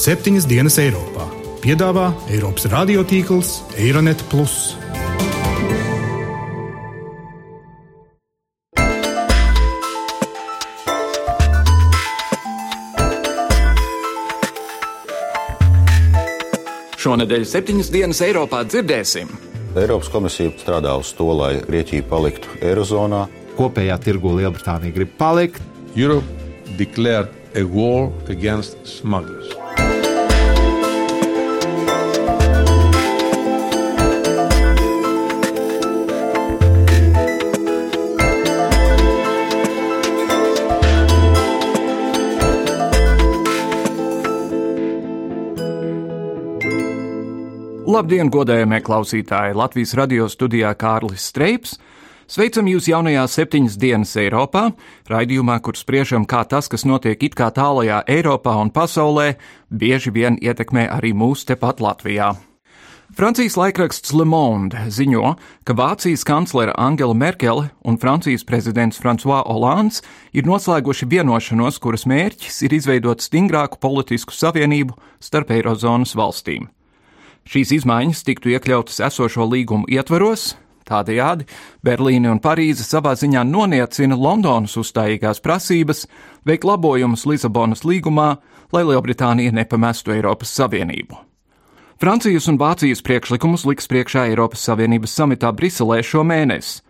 [0.00, 1.26] septiņas dienas Eiropā.
[1.60, 4.22] Piedāvā Eiropas radiotīkls Eironet.
[17.00, 19.28] Šonadēļ septiņas dienas Eiropā dzirdēsim.
[19.76, 23.26] Eiropas komisija strādā uz to, lai Grieķija paliktu Eirozonā.
[23.60, 25.60] Kopējā tirgu Lielbritānija grib palikt.
[25.92, 26.24] Europe
[26.80, 29.59] declared a war against smugglers.
[47.90, 49.54] Labdien, godējamie klausītāji!
[49.58, 51.72] Latvijas radio studijā Kārlis Streips.
[52.30, 54.68] Sveicam jūs jaunajā septiņas dienas Eiropā,
[55.10, 59.32] raidījumā, kur spriežam, kā tas, kas notiek it kā tālajā Eiropā un pasaulē,
[59.74, 62.30] bieži vien ietekmē arī mūs tepat Latvijā.
[63.18, 65.34] Francijas laikraksts Le Monde ziņo,
[65.66, 72.68] ka Vācijas kanclere Angela Merkele un Francijas prezidents François Hollands ir noslēguši vienošanos, kuras mērķis
[72.68, 76.70] ir izveidot stingrāku politisku savienību starp Eirozonas valstīm.
[77.48, 80.52] Šīs izmaiņas tiktu iekļautas esošo līgumu ietvaros,
[80.90, 81.46] Tādējādi
[81.86, 86.06] Berlīne un Parīze savā ziņā noniecina Londonas uzstājīgās prasības
[86.48, 88.30] veikt labojumus Lisabonas līgumā,
[88.74, 91.18] lai Lielbritānija nepamestu Eiropas Savienību.
[92.00, 96.80] Francijas un Vācijas priekšlikumus liks priekšā Eiropas Savienības samitā Briselē šo mēnesi.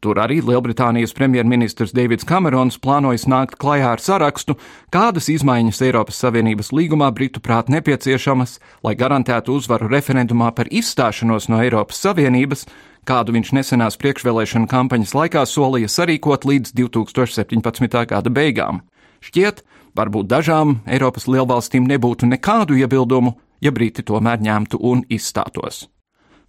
[0.00, 4.54] Tur arī Lielbritānijas premjerministrs Deivids Kamerons plānojas nākt klajā ar sarakstu,
[4.88, 11.60] kādas izmaiņas Eiropas Savienības līgumā Britu prāt nepieciešamas, lai garantētu uzvaru referendumā par izstāšanos no
[11.60, 12.64] Eiropas Savienības,
[13.04, 18.00] kādu viņš nesenās priekšvēlēšana kampaņas laikā solīja sarīkot līdz 2017.
[18.08, 18.80] gada beigām.
[19.20, 19.60] Šķiet,
[20.00, 25.90] varbūt dažām Eiropas lielvalstīm nebūtu nekādu iebildumu, ja Briti tomēr ņemtu un izstātos.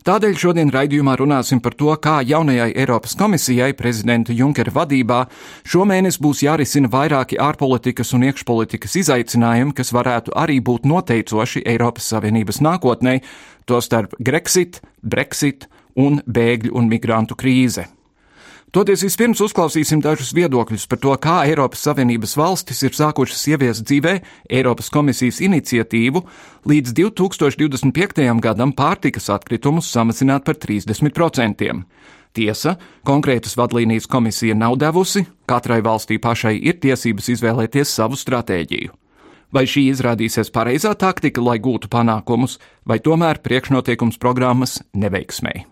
[0.02, 5.20] Tādēļ šodien raidījumā runāsim par to, kā jaunajai Eiropas komisijai prezidenta Junkera vadībā
[5.70, 12.64] šomēnes būs jārisina vairāki ārpolitikas un iekšpolitikas izaicinājumi, kas varētu arī būt noteicoši Eiropas Savienības
[12.66, 13.20] nākotnē,
[13.70, 17.86] tostarp Grexit, Brexit un bēgļu un migrantu krīze.
[18.72, 24.14] Toties vispirms uzklausīsim dažus viedokļus par to, kā Eiropas Savienības valstis ir sākušas ieviest dzīvē
[24.48, 26.22] Eiropas komisijas iniciatīvu
[26.72, 28.24] līdz 2025.
[28.40, 31.68] gadam pārtikas atkritumus samazināt par 30%.
[32.32, 38.96] Tiesa, konkrētas vadlīnijas komisija nav devusi, katrai valstī pašai ir tiesības izvēlēties savu stratēģiju.
[39.52, 42.56] Vai šī izrādīsies pareizā taktika, lai gūtu panākumus,
[42.88, 45.68] vai tomēr priekšnotiekums programmas neveiksmēji?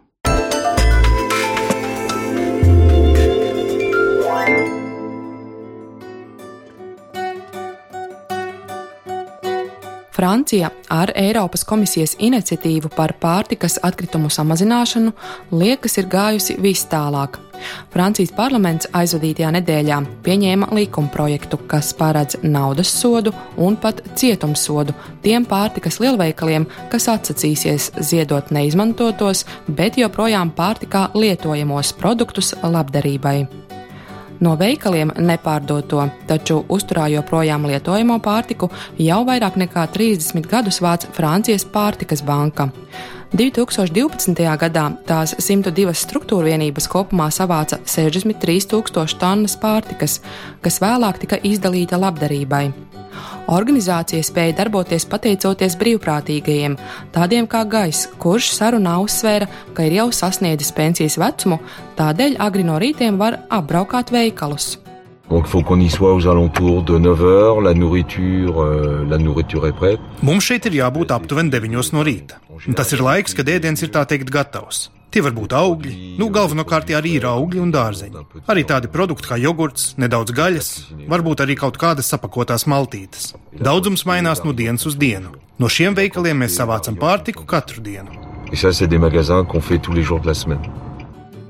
[10.19, 15.13] Francija ar Eiropas komisijas iniciatīvu par pārtikas atkritumu samazināšanu
[15.55, 17.37] liekas ir gājusi vis tālāk.
[17.93, 26.01] Francijas parlaments aizvadītajā nedēļā pieņēma likumprojektu, kas paredz naudas sodu un pat cietumsodu tiem pārtikas
[26.03, 33.68] lielveikaliem, kas atsacīsies ziedot neizmantotos, bet joprojām pārtikā lietojamos produktus labdarībai.
[34.39, 41.65] No veikaliem nepārdoto, taču uzturā joprojām lietojamo pārtiku jau vairāk nekā 30 gadus vāc Francijas
[41.67, 42.69] pārtikas banka.
[43.35, 44.39] 2012.
[44.57, 50.21] gadā tās 102 struktūra vienības kopumā savāca 63,000 tonnas pārtikas,
[50.63, 52.71] kas vēlāk tika izdalīta labdarībai.
[53.49, 56.75] Organizācija spēja darboties pateicoties brīvprātīgajiem,
[57.15, 61.57] tādiem kā Gais, kurš sarunā uzsvēra, ka ir jau sasniedzis pensijas vecumu,
[61.97, 64.77] tādēļ agri no rītiem var apbraukāt veikalus.
[65.29, 69.17] Donc il faut qu'on y soit aux alentours de 9 heures, la nourriture, euh, la
[69.17, 69.99] nourriture est prête.
[70.21, 72.41] Mums šeit ir jābūt aptuveni 9 no rīta.
[72.67, 74.89] Un tas ir laiks, kad ēdiens ir tā teikt gatavs.
[75.09, 78.25] Tie var būt augļi, nu galvenokārt arī ir augļi un dārzeņi.
[78.51, 80.69] Arī tādi produkti kā jogurts, nedaudz gaļas,
[81.09, 83.31] varbūt arī kaut kādas sapakotās maltītes.
[83.53, 85.33] Daudzums mainās no dienas uz dienu.
[85.59, 88.13] No šiem veikaliem mēs savācam pārtiku katru dienu.
[88.51, 90.88] Et ça, c'est des magasins qu'on fait tous les jours de la semaine.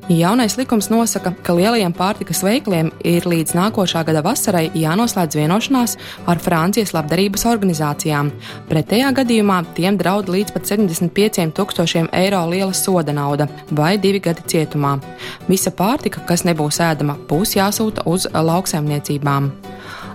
[0.10, 5.94] Jaunais likums nosaka, ka lielajiem pārtikas veikaliem ir līdz nākošā gada vasarai jānoslēdz vienošanās
[6.26, 8.32] ar Francijas labdarības organizācijām.
[8.72, 14.50] Pretējā gadījumā tiem draud līdz pat 75 tūkstošiem eiro liela soda nauda vai divi gadi
[14.50, 14.98] cietumā.
[15.46, 19.54] Visa pārtika, kas nebūs ēdama, būs jāsūta uz lauksaimniecībām.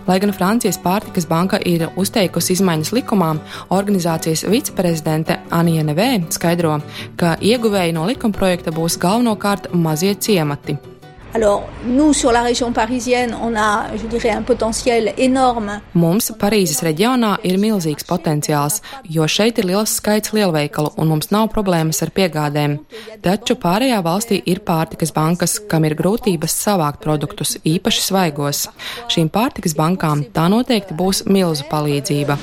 [0.06, 3.30] Lai gan Francijas pārtikas banka ir uzteikusi izmaiņas likumā,
[3.72, 6.78] organizācijas viceprezidente Anija Nevē skaidro,
[7.16, 10.93] ka ieguvēji no likumprojekta būs galvenokārt mazie ciemati.
[11.34, 15.80] Alors, nous, sur la région parisienne, on a, je dirais, un potentiel énorme.
[15.94, 18.76] Mums Parīzes reģionā ir milzīgs potenciāls,
[19.10, 22.76] jo šeit ir liels skaits lielveikalu un mums nav problēmas ar piegādēm.
[23.24, 28.68] Taču pārējā valstī ir pārtikas bankas, kam ir grūtības savākt produktus, īpaši svaigos.
[29.10, 32.38] Šīm pārtikas bankām tā noteikti būs milzu palīdzība.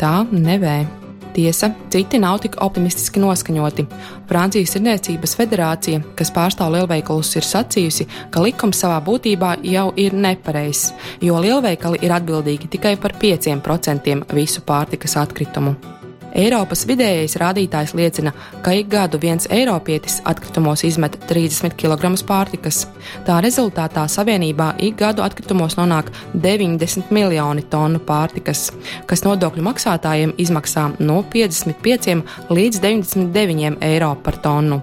[0.00, 0.99] Tā nevē.
[1.34, 3.86] Tiesa, citi nav tik optimistiski noskaņoti.
[4.30, 10.90] Francijas Tirniecības federācija, kas pārstāv lielveikalus, ir sacījusi, ka likums savā būtībā jau ir nepareizs,
[11.22, 15.99] jo lielveikali ir atbildīgi tikai par 5% visu pārtikas atkritumu.
[16.38, 18.32] Eiropas vidējais rādītājs liecina,
[18.62, 22.84] ka ik gadu viens eiropietis atkritumos izmet 30 kg pārtikas.
[23.26, 28.68] Tā rezultātā savienībā ik gadu atkritumos nonāk 90 miljoni tonu pārtikas,
[29.10, 34.82] kas nodokļu maksātājiem izmaksā no 55 līdz 99 eiro par tonu.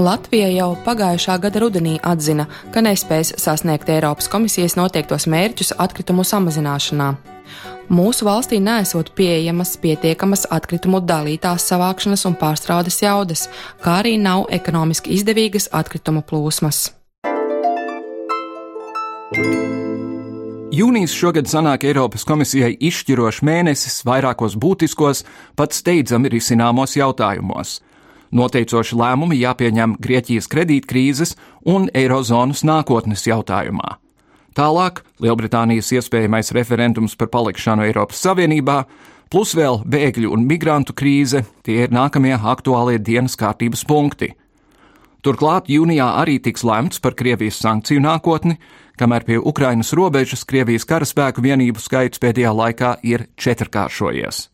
[0.00, 7.10] Latvija jau pagājušā gada rudenī atzina, ka nespēs sasniegt Eiropas komisijas noteiktos mērķus atkritumu samazināšanā
[7.90, 13.48] mūsu valstī nesot pieejamas pietiekamas atkritumu dalītās savākšanas un pārstrādes jaudas,
[13.82, 16.88] kā arī nav ekonomiski izdevīgas atkritumu plūsmas.
[20.70, 25.24] Jūnijas šogad sanāk Eiropas komisijai izšķirošs mēnesis vairākos būtiskos,
[25.58, 27.80] pat steidzami risināmos jautājumos.
[28.30, 31.34] Noteicoši lēmumi jāpieņem Grieķijas kredītkrīzes
[31.66, 33.98] un Eirozonas nākotnes jautājumā.
[34.58, 38.82] Tālāk Lielbritānijas iespējamais referendums par palikšanu Eiropas Savienībā,
[39.30, 44.32] plus vēl bēgļu un migrantu krīze, tie ir nākamie aktuālie dienas kārtības punkti.
[45.22, 48.56] Turklāt jūnijā arī tiks lemts par Krievijas sankciju nākotni,
[48.98, 54.48] kamēr pie Ukrainas robežas Krievijas karaspēku vienību skaits pēdējā laikā ir četrkāršojies.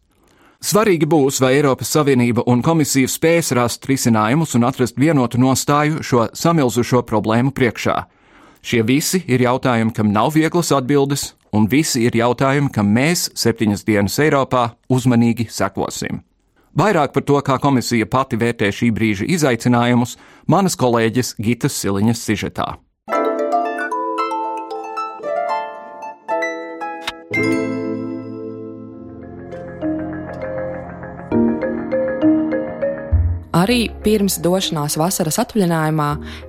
[0.67, 6.27] Svarīgi būs, vai Eiropas Savienība un komisija spēs rast risinājumus un atrast vienotu nostāju šo
[6.35, 7.97] samilzušo problēmu priekšā.
[8.67, 13.85] Šie visi ir jautājumi, kam nav vieglas atbildes, un visi ir jautājumi, kam mēs septiņas
[13.87, 16.19] dienas Eiropā uzmanīgi sekosim.
[16.77, 20.17] Vairāk par to, kā komisija pati vērtē šī brīža izaicinājumus,
[20.51, 22.67] manas kolēģis Gitas Siliņas sižetā.
[33.67, 36.05] Arī pirms došanās vasaras atvaļinājumā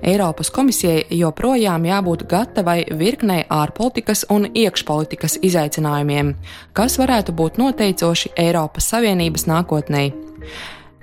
[0.06, 6.30] Eiropas komisijai joprojām jābūt gatavai virknei ārpolitikas un iekšpolitikas izaicinājumiem,
[6.78, 10.04] kas varētu būt noteicoši Eiropas Savienības nākotnē.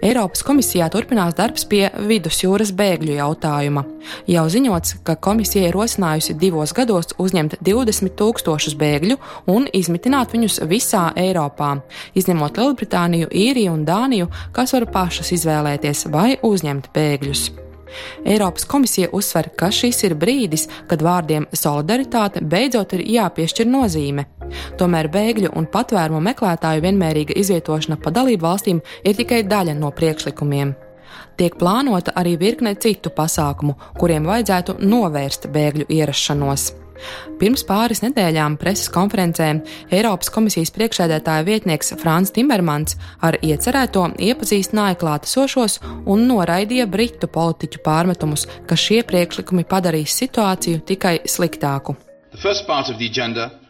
[0.04, 3.86] Eiropas komisijā turpinās darbs pie vidusjūras bēgļu jautājuma.
[4.28, 9.18] Jau ziņots, ka komisija ir rosinājusi divos gados uzņemt 20 tūkstošus bēgļu
[9.56, 11.78] un izmitināt viņus visā Eiropā,
[12.14, 17.65] izņemot Lielbritāniju, Īriju un Dāniju, kas var pašas izvēlēties vai uzņemt bēgļus.
[18.26, 24.28] Eiropas komisija uzsver, ka šis ir brīdis, kad vārdiem solidaritāte beidzot ir jāpiešķir nozīme.
[24.80, 30.76] Tomēr bēgļu un patvērumu meklētāju vienmērīga izvietošana pa dalību valstīm ir tikai daļa no priekšlikumiem.
[31.36, 36.85] Tiek plānota arī virkne citu pasākumu, kuriem vajadzētu novērst bēgļu ierašanos.
[37.40, 39.50] Pirms pāris nedēļām preses konferencē
[39.94, 48.48] Eiropas komisijas priekšsēdētāja vietnieks Frāns Timermans ar iecerēto iepazīstināja klātesošos un noraidīja britu politiķu pārmetumus,
[48.70, 51.98] ka šie priekšlikumi padarīs situāciju tikai sliktāku.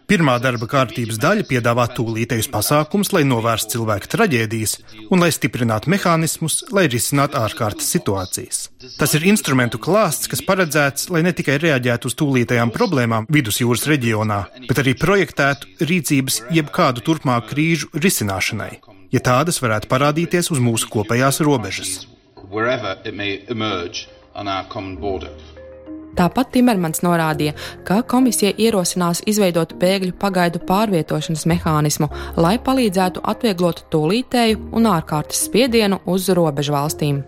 [0.05, 4.75] Pirmā darba kārtības daļa piedāvā tūlītējus pasākumus, lai novērstu cilvēku traģēdijas
[5.09, 8.59] un lai stiprinātu mehānismus, lai risinātu ārkārtas situācijas.
[9.00, 14.39] Tas ir instrumentu klāsts, kas paredzēts, lai ne tikai reaģētu uz tūlītējām problēmām vidusjūras reģionā,
[14.69, 18.75] bet arī projektētu rīcības jebkādu turpmāku krīžu risināšanai,
[19.09, 21.97] ja tādas varētu parādīties uz mūsu kopējās robežas.
[26.15, 27.55] Tāpat Timermans norādīja,
[27.88, 32.07] ka komisija ierosinās izveidot bēgļu pagaidu pārvietošanas mehānismu,
[32.39, 37.24] lai palīdzētu atvieglot tūlītēju un ārkārtas spiedienu uz robežu valstīm.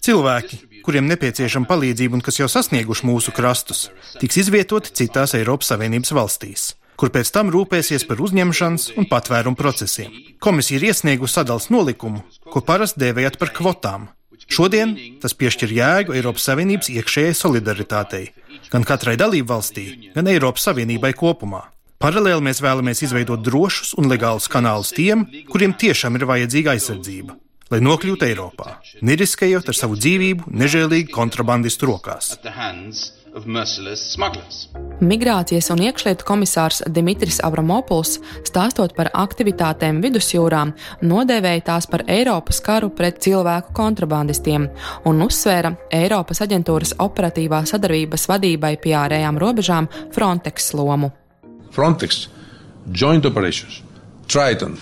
[0.00, 3.88] Cilvēki, kuriem nepieciešama palīdzība un kas jau sasnieguši mūsu krastus,
[4.22, 10.12] tiks izvietoti citās Eiropas Savienības valstīs kur pēc tam rūpēsies par uzņemšanas un patvērumu procesiem.
[10.44, 12.20] Komisija ir iesniegusi sadalījuma nolikumu,
[12.52, 14.10] ko parasti dēvējat par kvotām,
[14.50, 18.24] Šodien tas piešķir jēgu Eiropas Savienības iekšējai solidaritātei,
[18.72, 19.84] gan katrai dalību valstī,
[20.16, 21.68] gan Eiropas Savienībai kopumā.
[22.00, 27.36] Paralēli mēs vēlamies izveidot drošus un legālus kanālus tiem, kuriem tiešām ir vajadzīga aizsardzība.
[27.70, 32.32] lai nokļūtu Eiropā, neriskējot ar savu dzīvību nežēlīgi kontrabandistu rokās.
[35.00, 38.16] Migrācijas un iekšlietu komisārs Dimitris Avramopuls,
[38.48, 40.64] stāstot par aktivitātēm vidusjūrā,
[41.06, 44.66] nodēvēja tās par Eiropas karu pret cilvēku kontrabandistiem
[45.06, 51.12] un uzsvēra Eiropas aģentūras operatīvā sadarbības vadībai pie ārējām robežām Frontex lomu.
[51.70, 52.26] Frontex
[52.90, 53.84] Joint Operations,
[54.26, 54.74] Triton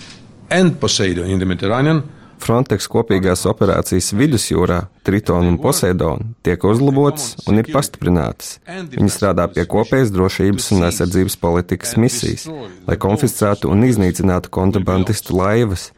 [0.49, 2.01] and Poseidon in the Mediterranean
[2.39, 8.57] Frontex kopīgās operācijas vidusjūrā, Triton un Poseidon, tiek uzlabotas un ir pastiprinātas.
[8.95, 12.47] Viņi strādā pie kopējas drošības un aizsardzības politikas misijas,
[12.87, 15.89] lai konfiscētu un iznīcinātu kontrabandistu laivas.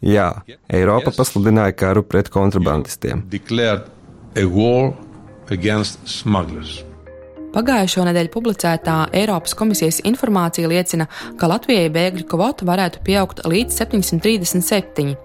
[0.00, 0.30] Jā,
[0.72, 3.26] Eiropa pasludināja karu pret kontrabandistiem.
[7.50, 15.16] Pagājušo nedēļu publicētā Eiropas komisijas informācija liecina, ka Latvijai bēgļu kvota varētu pieaugt līdz 737.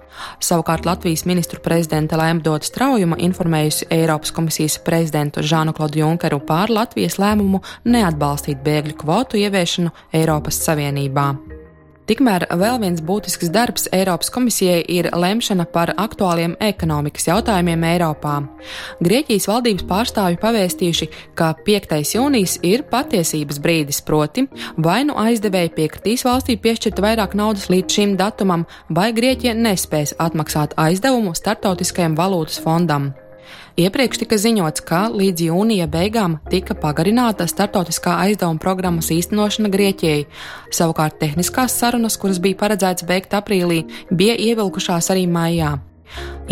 [0.41, 7.19] Savukārt Latvijas ministru prezidenta Lēmdota Straujuma informējusi Eiropas komisijas prezidentu Žānu Klodu Junkeru pār Latvijas
[7.21, 11.29] lēmumu neatbalstīt bēgļu kvotu ieviešanu Eiropas Savienībā.
[12.05, 18.35] Tikmēr vēl viens būtisks darbs Eiropas komisijai ir lemšana par aktuāliem ekonomikas jautājumiem Eiropā.
[19.01, 21.97] Grieķijas valdības pārstāvji pavēstījuši, ka 5.
[22.13, 24.45] jūnijas ir patiesības brīdis, proti,
[24.77, 30.77] vai nu aizdevēji piekritīs valstī piešķirt vairāk naudas līdz šim datumam, vai Grieķija nespēs atmaksāt
[30.77, 33.15] aizdevumu Startautiskajam valūtas fondam.
[33.75, 40.21] Iepriekš tika ziņots, ka līdz jūnija beigām tika pagarināta startautiskā aizdevuma programmas īstenošana Grieķijai.
[40.71, 43.81] Savukārt tehniskās sarunas, kuras bija paredzētas beigt aprīlī,
[44.15, 45.73] bija ievilkušās arī maijā.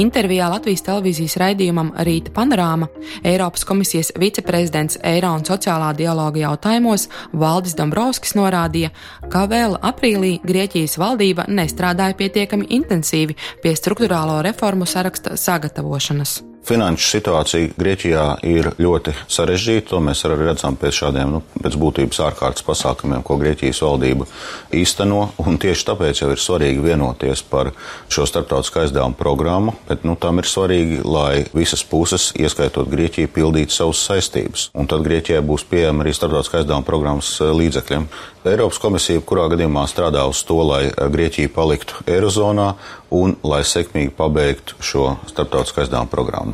[0.03, 2.89] Intervijā Latvijas televīzijas raidījumam Rīta panorāma
[3.23, 8.91] Eiropas komisijas viceprezidents Eiro un sociālā dialoga jautājumos Valdis Dombrovskis norādīja,
[9.31, 16.41] ka vēl aprīlī Grieķijas valdība nestrādāja pietiekami intensīvi pie struktūrālo reformu saraksta sagatavošanas.
[16.63, 19.89] Finanšu situācija Grieķijā ir ļoti sarežģīta.
[19.89, 24.27] To mēs arī redzam pēc šādiem nu, pēc būtības ārkārtas pasākumiem, ko Grieķijas valdība
[24.71, 25.25] īsteno.
[25.63, 27.73] Tieši tāpēc jau ir svarīgi vienoties par
[28.11, 33.75] šo starptautiskā aizdevuma programmu, bet nu, tam ir svarīgi, lai visas puses, ieskaitot Grieķiju, pildītu
[33.75, 34.69] savas saistības.
[34.71, 38.07] Un tad Grieķijai būs pieejama arī starptautiskā aizdevuma programmas eh, līdzekļiem.
[38.43, 42.73] Eiropas komisija kurā gadījumā strādā uz to, lai eh, Grieķija paliktu Eirozonā
[43.13, 46.52] un lai sekmīgi pabeigtu šo starptautiskā aizdevuma programmu.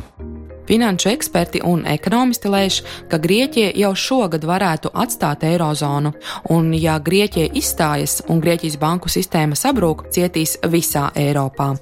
[0.70, 2.80] Finanšu eksperti un ekonomisti lēš,
[3.10, 6.12] ka Grieķija jau šogad varētu atstāt eirozonu,
[6.54, 11.72] un ja Grieķija izstājas un Grieķijas banku sistēma sabrūk, cietīs visā Eiropā.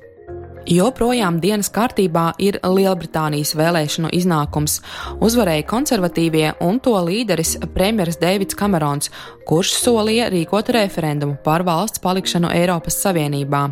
[0.68, 4.78] Joprojām dienas kārtībā ir Lielbritānijas vēlēšanu iznākums.
[5.24, 9.08] Uzvarēja konservatīvie un to līderis premjeras Deivids Kamerons,
[9.48, 13.68] kurš solīja rīkot referendumu par valsts palikšanu Eiropas Savienībā.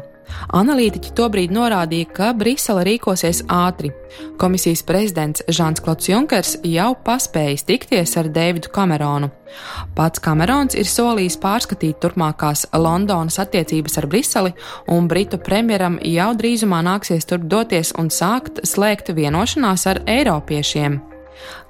[0.56, 3.92] Analītiķi tobrīd norādīja, ka Brisele rīkosies ātri.
[4.40, 9.30] Komisijas prezidents Žants Klots Junkers jau paspējis tikties ar Deividu Kameronu.
[9.96, 14.54] Pats Kamerons ir solījis pārskatīt turpmākās Londonas attiecības ar Briseli,
[14.92, 21.15] un Britu premjeram jau drīzumā nāksies turp doties un sākt slēgt vienošanās ar Eiropiešiem.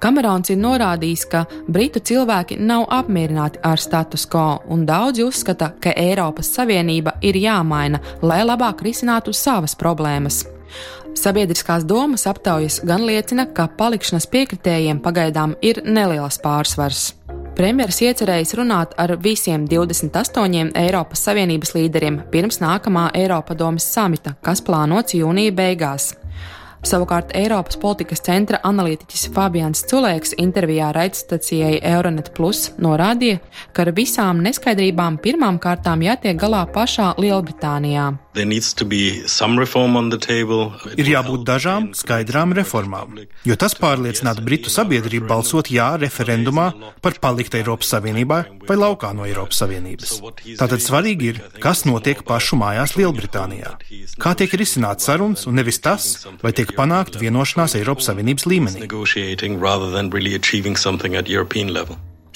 [0.03, 5.95] Kamerons ir norādījis, ka britu cilvēki nav apmierināti ar status quo, un daudzi uzskata, ka
[5.97, 10.45] Eiropas Savienība ir jāmaina, lai labāk risinātu savas problēmas.
[11.17, 17.15] Sabiedriskās domas aptaujas gan liecina, ka palikšanas piekritējiem pagaidām ir neliels pārsvars.
[17.57, 25.17] Premjeras iecerējis runāt ar visiem 28 Eiropas Savienības līderiem pirms nākamā Eiropadomes samita, kas plānots
[25.17, 26.11] jūnija beigās.
[26.87, 33.41] Savukārt Eiropas politikas centra analītiķis Fabians Culēks intervijā raidstacijai Euronet Plus norādīja,
[33.75, 38.07] ka ar visām neskaidrībām pirmām kārtām jātiek galā pašā Lielbritānijā.
[41.01, 46.69] Ir jābūt dažām skaidrām reformām, jo tas pārliecinātu Britu sabiedrību balsot jā referendumā
[47.03, 48.39] par palikt Eiropas Savienībā
[48.69, 50.21] vai laukā no Eiropas Savienības.
[50.61, 53.75] Tātad svarīgi ir, kas notiek pašu mājās Lielbritānijā.
[54.21, 56.13] Kā tiek risināts sarunas un nevis tas,
[56.45, 58.87] vai tiek panākt vienošanās Eiropas Savienības līmenī.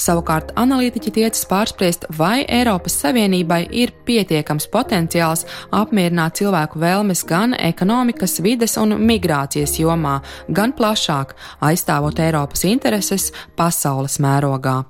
[0.00, 5.44] Savukārt analītiķi tiecas pārspriest, vai Eiropas Savienībai ir pietiekams potenciāls
[5.76, 11.37] apmierināt cilvēku vēlmes gan ekonomikas, vides un migrācijas jomā, gan plašāk,
[11.68, 13.28] aizstāvot Eiropas intereses
[13.61, 14.80] pasaules mērogā.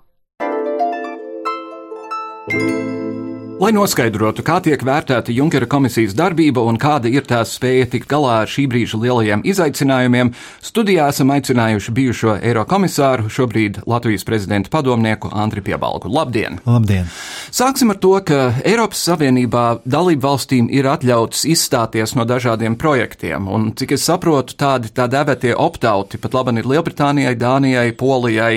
[3.61, 8.39] Lai noskaidrotu, kā tiek vērtēta Junkera komisijas darbība un kāda ir tās spēja tikt galā
[8.41, 10.31] ar šī brīža lielajiem izaicinājumiem,
[10.65, 16.09] studijā esam aicinājuši bijušo Eirokomisāru, šobrīd Latvijas prezidenta padomnieku Andri Piebalgu.
[16.09, 16.57] Labdien!
[16.65, 17.13] Labdien!
[17.53, 23.75] Sāksim ar to, ka Eiropas Savienībā dalību valstīm ir atļauts izstāties no dažādiem projektiem, un
[23.77, 28.55] cik es saprotu, tādi tā dēvētie optauti pat labi ir Lielbritānijai, Dānijai, Polijai.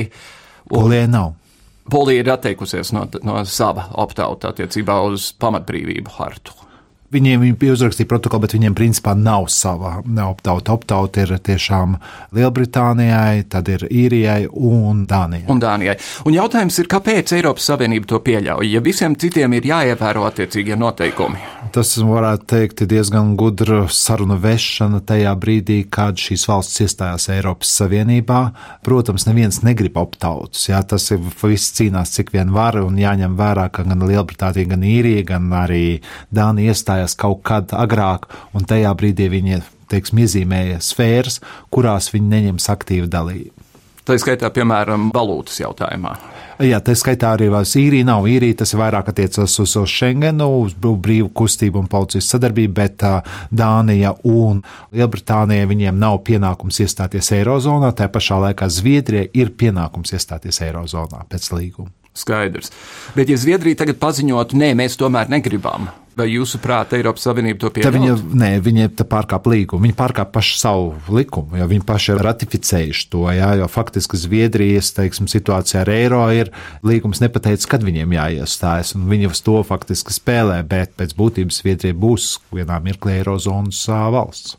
[0.71, 0.77] Un...
[0.79, 1.33] Polijai nav.
[1.91, 6.55] Polija ir atteikusies no, no sava optauta attiecībā uz pamatbrīvību hartu.
[7.13, 10.73] Viņiem bija uzrakstīta protokola, bet viņiem principā nav sava optauta.
[10.73, 11.97] Optauta ir tiešām
[12.33, 15.45] Lielbritānijai, tad ir Īrijai un Dānijai.
[15.53, 15.97] Un Dānijai.
[16.25, 21.41] Un jautājums ir, kāpēc Eiropas Savienība to pieļauj, ja visiem citiem ir jāievēro attiecīgie noteikumi?
[21.73, 28.41] Tas varētu teikt diezgan gudra sarunu vešana tajā brīdī, kad šīs valsts iestājās Eiropas Savienībā.
[28.85, 30.67] Protams, neviens negrib optautus.
[30.69, 34.85] Jā, tas ir viss cīnās cik vien var un jāņem vērā, ka gan Lielbritānija, gan
[34.87, 35.83] Īrija, gan arī
[36.33, 42.29] Dānija iestājās iestājās kaut kad agrāk, un tajā brīdī viņi teiksim, iezīmēja sfēras, kurās viņi
[42.29, 43.51] neņems aktīvu dalību.
[44.03, 46.17] Tā skaitā, piemēram, valūtas jautājumā.
[46.59, 51.79] Jā, tā skaitā arī īrija nav īrija, tas vairāk attiecas uz, Schengenu, uz brīvu kustību
[51.79, 53.05] un policijas sadarbību, bet
[53.49, 60.59] Dānija un Lielbritānija viņiem nav pienākums iestāties Eirozonā, tā pašā laikā Zviedrija ir pienākums iestāties
[60.67, 61.93] Eirozonā pēc līguma.
[62.13, 62.69] Skaidrs.
[63.15, 67.97] Bet, ja Zviedrija tagad paziņotu, nē, mēs tomēr negribam, vai jūsuprāt, Eiropas Savienība to pieņem?
[67.97, 73.07] Viņa, nē, viņa pārkāp līgumu, viņa pārkāp pašu savu likumu, jo viņi paši ir ratificējuši
[73.13, 76.51] to, jā, jo faktiski Zviedrijas, teiksim, situācijā ar eiro ir
[76.85, 81.97] līgums nepateicis, kad viņiem jāiestājas, un viņi uz to faktiski spēlē, bet pēc būtības Zviedrija
[81.97, 84.57] būs vienā mirklī eirozonas valsts.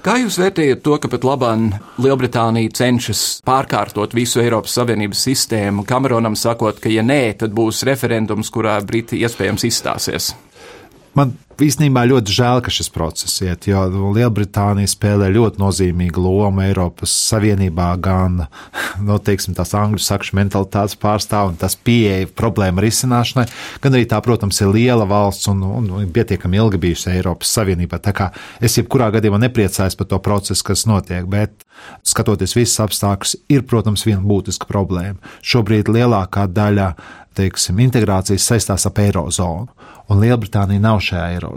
[0.00, 6.38] Kā jūs vērtējat to, ka pat labāk Lielbritānija cenšas pārkārtot visu Eiropas Savienības sistēmu, Kameronam
[6.40, 10.30] sakot, ka ja nē, tad būs referendums, kurā Briti iespējams izstāsies?
[11.14, 13.82] Man īstenībā ļoti žēl, ka šis process iet, jo
[14.14, 18.44] Lielbritānija spēlē ļoti nozīmīgu lomu Eiropas Savienībā, gan
[19.06, 23.46] no, teiksim, tās angļu sakšu mentalitātes pārstāv un tas pieeja problēma risināšanai,
[23.84, 28.00] gan arī tā, protams, ir liela valsts un, un, un pietiekami ilgi bijusi Eiropas Savienībā.
[28.02, 31.66] Tā kā es jebkurā gadījumā nepriecājos par to procesu, kas notiek, bet
[32.06, 35.18] skatoties visus apstākļus, ir, protams, viena būtiska problēma.
[35.46, 36.92] Šobrīd lielākā daļa
[37.38, 39.68] teiksim, integrācijas saistās ap eirozonu
[40.10, 41.49] un Lielbritānija nav šajā eirozonā.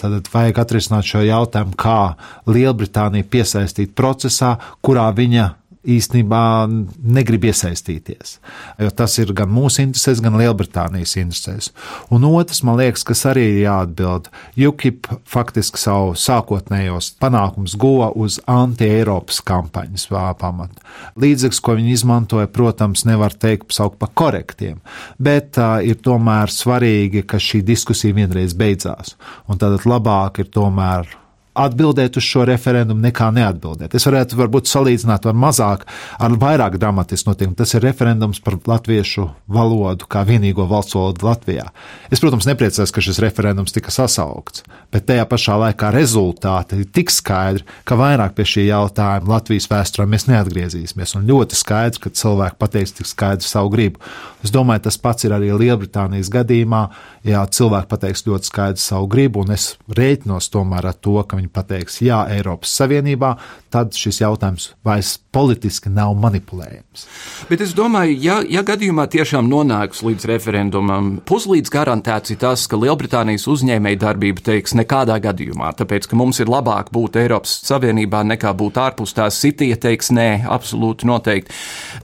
[0.00, 2.16] Tad vajag atrisināt šo jautājumu, kā
[2.50, 5.48] Lielbritānija piesaistīt procesā, kurā viņa
[5.86, 8.36] īstenībā negrib iesaistīties.
[8.80, 11.70] Jo tas ir gan mūsu interesēs, gan Lielbritānijas interesēs.
[12.12, 14.28] Un otrs, man liekas, kas arī ir jāatbild,
[14.70, 20.08] UKIP faktiski savu sākotnējos panākumus guva uz anti-Eiropas kampaņas
[20.40, 20.84] pamata.
[21.20, 24.80] Līdzekļus, ko viņi izmantoja, protams, nevar teikt saukt par korektiem,
[25.18, 29.16] bet uh, ir tomēr svarīgi, ka šī diskusija vienreiz beidzās.
[29.48, 31.19] Un tad labāk ir tomēr
[31.58, 33.94] atbildēt uz šo referendumu nekā neatbildēt.
[33.98, 35.82] Es varētu varbūt salīdzināt ar mazāk,
[36.22, 37.56] ar vairāk dramatisku notikumu.
[37.58, 41.66] Tas ir referendums par latviešu valodu kā vienīgo valsts valodu Latvijā.
[42.10, 44.62] Es, protams, nepriecājos, ka šis referendums tika sasaukts,
[44.94, 50.06] bet tajā pašā laikā rezultāti ir tik skaidri, ka vairāk pie šī jautājuma Latvijas vēsturē
[50.10, 51.16] mēs neatgriezīsimies.
[51.18, 54.02] Un ļoti skaidrs, ka cilvēki pateiks tik skaidri savu gribu.
[54.46, 56.86] Es domāju, tas pats ir arī Lielbritānijas gadījumā.
[57.26, 61.52] Jā, cilvēki pateiks ļoti skaidri savu gribu, un es rēķinos tomēr ar to, ka viņi
[61.54, 63.34] pateiks jā Eiropas Savienībā,
[63.72, 67.04] tad šis jautājums vairs politiski nav manipulējams.
[67.50, 72.78] Bet es domāju, ja, ja gadījumā tiešām nonāks līdz referendumam, puslīdz garantēts ir tas, ka
[72.80, 78.54] Lielbritānijas uzņēmēja darbība teiks nekādā gadījumā, tāpēc, ka mums ir labāk būt Eiropas Savienībā nekā
[78.58, 81.54] būt ārpus tās ja teiks nē, absolūti noteikti.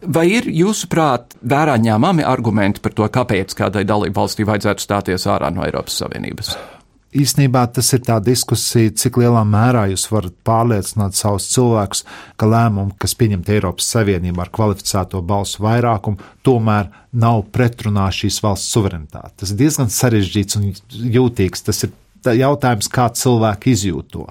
[0.06, 5.50] Vai ir jūsuprāt vērā ņēmami argumenti par to, kāpēc kādai dalību valstī vajadzētu stāties ārā
[5.54, 6.56] no Eiropas Savienības?
[7.22, 12.04] Īstenībā tas ir tā diskusija, cik lielā mērā jūs varat pārliecināt savus cilvēkus,
[12.36, 18.72] ka lēmumi, kas pieņemti Eiropas Savienībā ar kvalificēto balsu vairākumu, tomēr nav pretrunā šīs valsts
[18.76, 19.34] suverenitāte.
[19.42, 20.68] Tas ir diezgan sarežģīts un
[21.16, 21.64] jūtīgs.
[21.66, 21.94] Tas ir
[22.34, 24.26] jautājums, kā cilvēki izjūt to.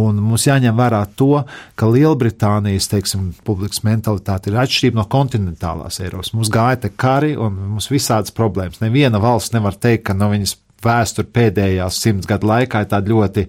[0.00, 1.42] Un mums jāņem vērā to,
[1.78, 6.34] ka Lielbritānijas teiksim, publikas mentalitāte ir atšķirīga no kontinentālās Eiropas.
[6.36, 8.82] Mums gāja te kari un mums visādas problēmas.
[8.84, 13.46] Neviena valsts nevar teikt, ka no viņas vēsture pēdējās simts gadu laikā ir tāda ļoti,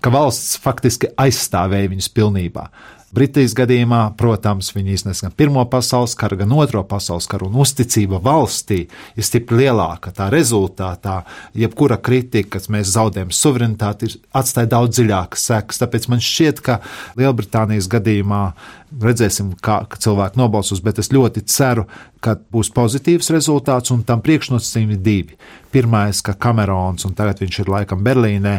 [0.00, 2.68] ka valsts faktiski aizstāvēja viņus pilnībā.
[3.16, 8.18] Britijas gadījumā, protams, viņi iznes gan Pirmo pasaules karu, gan Otro pasaules karu, un uzticība
[8.20, 8.82] valstī
[9.16, 10.10] ir stipri lielāka.
[10.12, 11.20] Tā rezultātā,
[11.56, 15.80] jebkura kritika, kas mēs zaudējam suverenitāti, atstāja daudz dziļākas sekas.
[15.80, 16.80] Tāpēc man šķiet, ka
[17.16, 18.42] Lielbritānijas gadījumā
[18.86, 21.86] Redzēsim, kā cilvēki nobalsos, bet es ļoti ceru,
[22.22, 25.38] ka būs pozitīvs rezultāts, un tam priekšnosacījumi ir divi.
[25.74, 28.54] Pirmais, ka Kamerons, un tagad viņš ir laikam Berlīnē,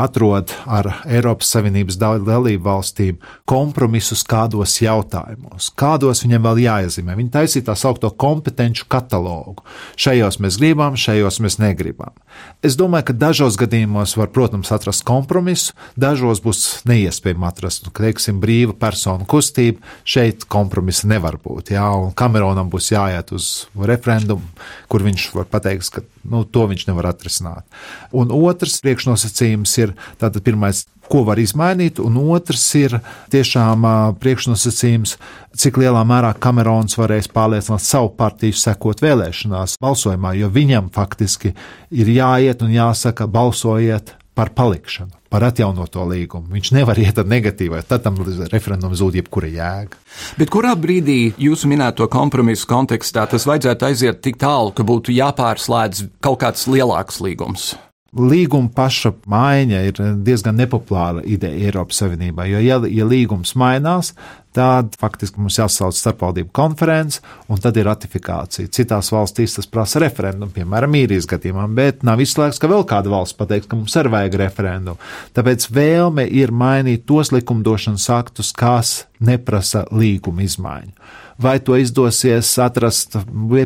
[0.00, 7.16] atrod ar Eiropas Savienības dalību valstīm kompromisus kādos jautājumos, kādos viņam vēl jāiezīmē.
[7.18, 9.64] Viņi taisīja tā saucamo kompetenci katalogu.
[10.00, 12.14] Šajos mēs gribam, šajos mēs negribam.
[12.62, 17.86] Es domāju, ka dažos gadījumos var, protams, atrast kompromisu, dažos būs neiespējami atrast.
[17.86, 19.69] Nu, teiksim, brīva personu kustība,
[20.08, 21.74] šeit kompromisa nevar būt.
[21.76, 24.44] Jā, un Kameronam būs jāiet uz referendumu,
[24.90, 27.66] kur viņš var pateikt, ka nu, to viņš nevar atrisināt.
[28.12, 32.94] Un otrs priekšnosacījums ir tātad pirmais ko var izmainīt, un otrs ir
[33.32, 33.86] tiešām
[34.22, 35.16] priekšnosacījums,
[35.58, 41.54] cik lielā mērā Kamerons varēs pārliecināt savu partiju sekot vēlēšanās balsojumā, jo viņam faktiski
[41.90, 46.50] ir jāiet un jāsaka balsojiet par palikšanu, par atjaunoto līgumu.
[46.54, 48.16] Viņš nevar iet ar negatīvu, tad tam
[48.52, 50.00] referendumam zūd jebkura jēga.
[50.38, 56.08] Bet kurā brīdī jūsu minēto kompromisu kontekstā tas vajadzētu aiziet tik tālu, ka būtu jāpārslēdz
[56.24, 57.72] kaut kāds lielāks līgums?
[58.10, 64.16] Līguma paša maiņa ir diezgan nepopulāra ideja Eiropas Savienībā, jo, ja, ja līgums mainās,
[64.56, 68.70] tad faktiski mums jāsauc starpvaldību konferences, un tad ir ratifikācija.
[68.74, 73.38] Citās valstīs tas prasa referendumu, piemēram, īrijas gadījumā, bet nav izslēgts, ka vēl kāda valsts
[73.38, 75.10] pateiks, ka mums arī vajag referendumu.
[75.36, 80.94] Tāpēc vēlme ir mainīt tos likumdošanas aktus, kas neprasa līguma izmaiņu.
[81.40, 83.14] Vai to izdosies atrast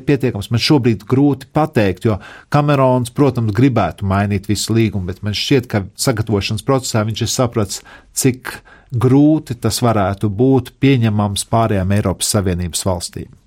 [0.06, 2.20] pietiekams, man šobrīd grūti pateikt, jo
[2.54, 7.82] Kamerons, protams, gribētu mainīt visu līgumu, bet man šķiet, ka sagatavošanas procesā viņš ir sapratis,
[8.14, 8.52] cik
[8.94, 13.43] grūti tas varētu būt pieņemams pārējām Eiropas Savienības valstīm.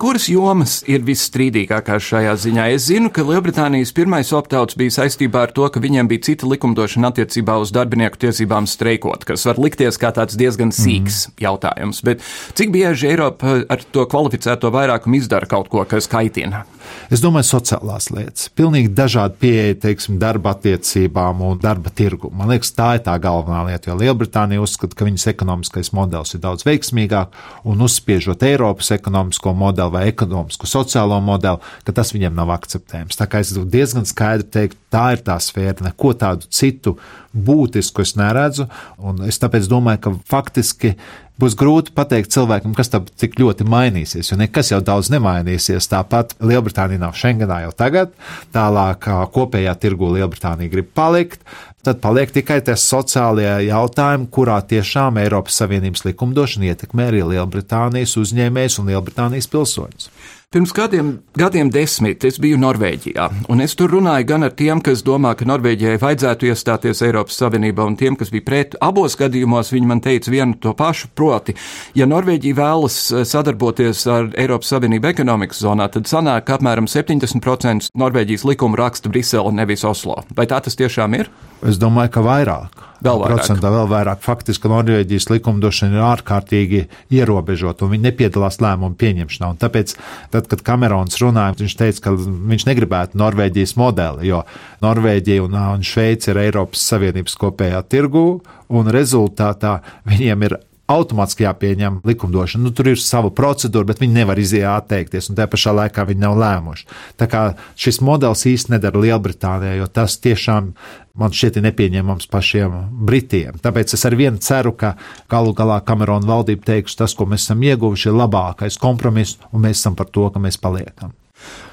[0.00, 2.66] Kuras jomas ir visstrīdīgākās šajā ziņā?
[2.76, 7.12] Es zinu, ka Lielbritānijas pirmais optauts bija saistībā ar to, ka viņiem bija cita likumdošana
[7.12, 11.36] attiecībā uz darbinieku tiesībām streikot, kas var likties kā tāds diezgan sīks mm.
[11.46, 12.02] jautājums.
[12.06, 12.24] Bet
[12.58, 16.66] cik bieži Eiropa ar to kvalificēto vairākumu izdara kaut ko, kas kaitina?
[17.10, 18.48] Es domāju, sociālās lietas.
[18.56, 22.30] Pilnīgi dažādi pieeja, teiksim, darba attiecībām un darba tirgu.
[22.34, 26.42] Man liekas, tā ir tā galvenā lieta, jo Lielbritānija uzskata, ka viņas ekonomiskais modelis ir
[26.44, 27.34] daudz veiksmīgāk
[27.66, 33.18] un uzspiežot Eiropas ekonomisko modeli vai ekonomisko sociālo modeli, ka tas viņiem nav akceptējams.
[33.18, 36.96] Tā kā es diezgan skaidri teiktu, tā ir tā sfēra, neko tādu citu
[37.36, 38.68] būtisku es neredzu,
[39.02, 40.94] un es tāpēc domāju, ka faktiski
[41.40, 45.88] būs grūti pateikt cilvēkam, kas tam tik ļoti mainīsies, jo nekas jau daudz nemainīsies.
[45.92, 48.14] Tāpat Lielbritānija nav Schengenā jau tagad,
[48.56, 51.42] tālāk kopējā tirgu Lielbritānija grib palikt.
[51.86, 58.80] Tad paliek tikai tie sociālie jautājumi, kurā tiešām Eiropas Savienības likumdošana ietekmē arī Lielbritānijas uzņēmējus
[58.82, 60.08] un Lielbritānijas pilsoņus.
[60.54, 65.00] Pirms kādiem gadiem desmit es biju Norvēģijā, un es tur runāju gan ar tiem, kas
[65.02, 68.76] domā, ka Norvēģijai vajadzētu iestāties Eiropas Savienībā, un tiem, kas bija pret.
[68.78, 71.56] Abos gadījumos viņi man teica vienu to pašu, proti,
[71.98, 77.90] ja Norvēģija vēlas eh, sadarboties ar Eiropas Savienību ekonomikas zonā, tad sanāk, ka apmēram 70%
[77.98, 80.22] Norvēģijas likumu raksta Brisele, nevis Oslo.
[80.38, 81.34] Vai tā tas tiešām ir?
[81.66, 82.86] Es domāju, ka vairāk.
[83.04, 83.40] Vēl vairāk.
[83.40, 84.20] Procentā vēl vairāk.
[84.24, 86.82] Faktiski Norvēģijas likumdošana ir ārkārtīgi
[87.16, 89.50] ierobežota, un viņi nepiedalās lēmumu pieņemšanā.
[89.60, 89.94] Tāpēc,
[90.36, 94.42] tad, kad Kamerons runāja, viņš teica, ka viņš negribētu Norvēģijas modeli, jo
[94.84, 98.26] Norvēģija un, un Šveice ir Eiropas Savienības kopējā tirgū,
[98.68, 100.58] un rezultātā viņiem ir
[100.90, 102.64] automātiski jāpieņem likumdošana.
[102.66, 106.22] Nu, tur ir sava procedūra, bet viņi nevar iziet atteikties, un tajā pašā laikā viņi
[106.22, 106.86] nav lēmuši.
[107.18, 107.42] Tā kā
[107.78, 110.72] šis modelis īsti nedara Lielbritānijā, jo tas tiešām
[111.16, 113.58] man šķiet nepieņemams pašiem Britiem.
[113.64, 114.94] Tāpēc es ar vienu ceru, ka
[115.32, 119.80] galu galā Kamerona valdība teiks, tas, ko mēs esam ieguvuši, ir labākais kompromiss, un mēs
[119.80, 121.16] esam par to, ka mēs paliekam.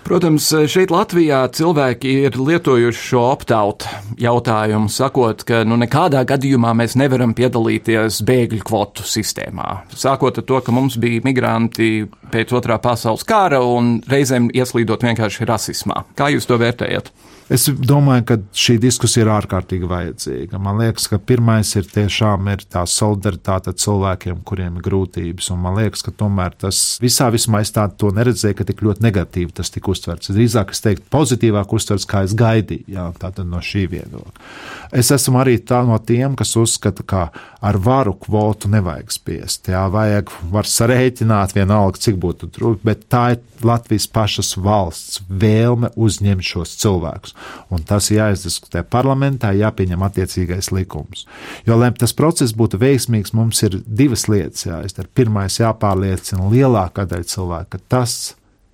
[0.04, 3.86] Protams, šeit Latvijā cilvēki ir lietojuši šo opt-out
[4.20, 9.70] jautājumu, sakot, ka nu, nekādā gadījumā mēs nevaram piedalīties bēgļu kvotu sistēmā.
[9.96, 15.48] Sākot ar to, ka mums bija migranti pēc otrā pasaules kara un reizēm ieslīdot vienkārši
[15.48, 16.04] rasismā.
[16.20, 17.14] Kā jūs to vērtējat?
[17.52, 20.60] Es domāju, ka šī diskusija ir ārkārtīgi vajadzīga.
[20.64, 25.50] Man liekas, ka pirmais ir tiešām ir tā solidaritāte cilvēkiem, kuriem ir grūtības.
[25.52, 29.04] Un man liekas, ka tomēr tas visā vismā es tādu to neredzēju, ka tik ļoti
[29.04, 30.32] negatīvi tas tika uztverts.
[30.32, 33.10] Drīzāk es teiktu, pozitīvāk uztverts, kā es gaidīju, jā,
[33.44, 34.48] no šī viedokļa.
[34.96, 37.26] Es esmu arī tā no tiem, kas uzskata, ka
[37.64, 39.68] ar varu kvotu nevajag spiest.
[39.74, 45.94] Jā, vajag var sarēķināt vienalga, cik būtu trūkst, bet tā ir Latvijas pašas valsts vēlme
[45.96, 47.36] uzņemt šos cilvēkus.
[47.74, 51.26] Un tas jāizdiskutē parlamentā, jāpieņem attiecīgais likums.
[51.68, 55.12] Jo, lai tas process būtu veiksmīgs, mums ir divas lietas jāizdara.
[55.16, 58.18] Pirmais, jāpārliecina lielākā daļa cilvēku, ka tas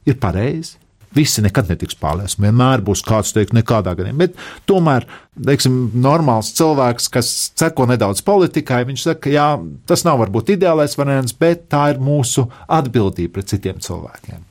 [0.09, 0.79] ir pareizi,
[1.15, 2.43] Visi nekad netiks pārliecināti.
[2.43, 4.27] Vienmēr būs kāds, teikt, nekādā gadījumā.
[4.27, 4.35] Bet
[4.69, 5.07] tomēr,
[5.47, 9.47] teiksim, normāls cilvēks, kas seko nedaudz politikai, viņš saka, jā,
[9.89, 14.45] tas nav varbūt ideālais variants, bet tā ir mūsu atbildība pret citiem cilvēkiem.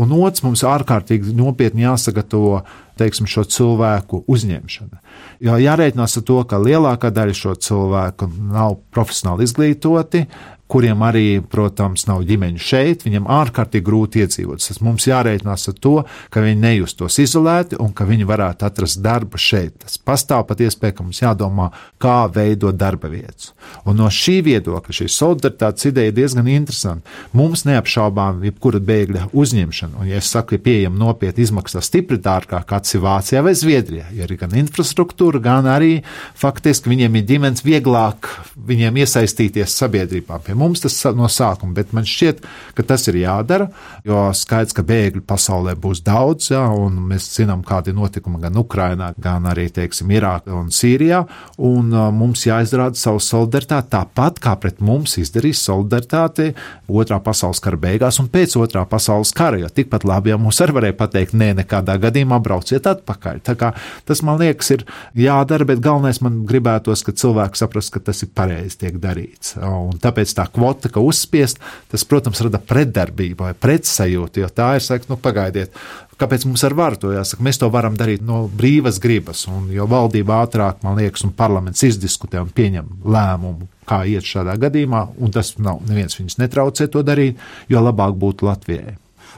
[0.00, 2.62] Un otrs, mums ārkārtīgi nopietni jāsagatavo
[2.98, 5.00] teiksim, šo cilvēku uzņemšana.
[5.42, 10.26] Jo jārēķinās ar to, ka lielākā daļa šo cilvēku nav profesionāli izglītoti,
[10.74, 14.62] kuriem arī, protams, nav ģimeņu šeit, viņiem ārkārtīgi grūti iedzīvot.
[14.64, 15.92] Tas mums jārēķinās ar to,
[16.32, 19.76] ka viņi nejustos izolēti un ka viņi varētu atrast darbu šeit.
[19.84, 21.68] Tas pastāv pat iespēja, ka mums jādomā,
[22.00, 23.52] kā veidot darba vietas.
[23.84, 27.12] Un no šī viedokļa šī solidaritātes ideja ir diezgan interesanta.
[27.36, 32.66] Mums neapšaubām jebkura bēgļa uzņemšana, un, ja es saku, ja pieejama nopietni izmaksā stipri dārgāk,
[32.68, 36.02] kāds ir Vācijā vai Zviedrijā, jo ir gan infrastruktūra, gan arī
[36.38, 40.40] faktiski viņiem ir ģimenes vieglāk viņiem iesaistīties sabiedrībā.
[40.44, 42.42] Pie mums tas no sākuma, bet man šķiet,
[42.74, 43.68] ka tas ir jādara,
[44.06, 49.12] jo skaidrs, ka bēgļu pasaulē būs daudz, jā, un mēs zinām, kādi notikumi gan Ukrainā,
[49.20, 51.24] gan arī, teiksim, Irākā un Sīrijā,
[51.64, 56.52] un uh, mums jāizrāda savu solidaritāti tāpat, kā pret mums izdarīs solidaritāti
[56.88, 60.76] otrā pasaules kara beigās un pēc otrā pasaules kara, jo tikpat labi jau mums arī
[60.78, 63.42] varēja pateikt, nē, nekādā gadījumā brauciet atpakaļ.
[63.44, 64.84] Tas, man liekas, ir
[65.18, 69.56] jādara, bet galvenais man gribētos, ka cilvēki saprast, ka tas ir pareizi tiek darīts.
[69.60, 71.60] Un tāpēc tā kvota, ka uzspiest,
[71.92, 75.76] tas, protams, rada pretdarbību vai pretsajūtu, jo tā ir, saka, nu, pagaidiet,
[76.14, 77.42] Kāpēc mums ar varu to jāsaka?
[77.42, 81.82] Mēs to varam darīt no brīvas gribas, un jo valdība ātrāk, man liekas, un parlaments
[81.86, 87.02] izdiskutē un pieņem lēmumu, kā iet šādā gadījumā, un tas nav, neviens viņus netraucē to
[87.06, 88.94] darīt, jo labāk būtu Latvijai.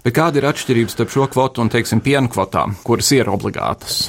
[0.06, 4.04] Bet kāda ir atšķirība starp šo kvotu un, teiksim, piena kvotām, kuras ir obligātas?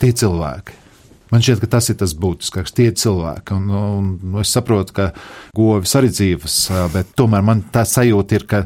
[0.00, 0.82] Tie cilvēki.
[1.30, 2.74] Man šķiet, ka tas ir tas būtiskākais.
[2.74, 5.06] Tie ir cilvēki, un, un, un es saprotu, ka
[5.54, 6.56] govis arī dzīves,
[6.94, 8.60] bet tomēr man tā sajūta ir, ka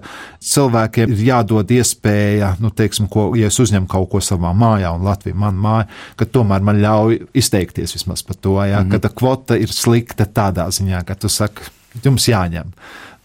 [0.45, 5.05] cilvēkiem ir jādod iespēja, nu, teiksim, ko, ja es uzņemu kaut ko savā mājā, un
[5.09, 5.89] Latvija man māja,
[6.21, 8.97] ka tomēr man ļauj izteikties vismaz par to, jā, mm -hmm.
[8.97, 11.69] ka tā kvota ir slikta tādā ziņā, ka tu saki,
[12.05, 12.73] jums jāņem.